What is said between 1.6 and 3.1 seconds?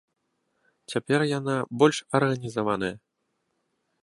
больш арганізаваная.